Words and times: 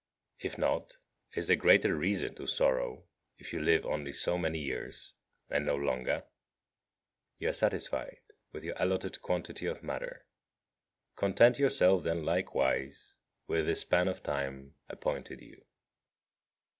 If 0.39 0.57
not, 0.57 0.97
is 1.35 1.45
there 1.45 1.55
greater 1.55 1.93
reason 1.95 2.33
to 2.33 2.47
sorrow 2.47 3.05
if 3.37 3.53
you 3.53 3.61
live 3.61 3.85
only 3.85 4.11
so 4.13 4.35
many 4.35 4.57
years 4.57 5.13
and 5.47 5.63
no 5.63 5.75
longer? 5.75 6.23
You 7.37 7.49
are 7.49 7.53
satisfied 7.53 8.19
with 8.51 8.63
your 8.63 8.73
allotted 8.79 9.21
quantity 9.21 9.67
of 9.67 9.83
matter; 9.83 10.25
content 11.15 11.59
yourself 11.59 12.01
then 12.01 12.25
likewise 12.25 13.13
with 13.45 13.67
the 13.67 13.75
span 13.75 14.07
of 14.07 14.23
time 14.23 14.73
appointed 14.89 15.39
you. 15.39 15.63